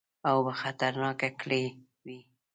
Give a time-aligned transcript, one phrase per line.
[0.29, 1.63] اوبه خطرناکه کړي
[2.05, 2.19] وې.